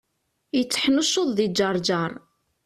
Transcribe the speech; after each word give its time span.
Yetteḥnuccuḍ 0.57 1.29
di 1.37 1.47
Ǧerǧer. 1.57 2.11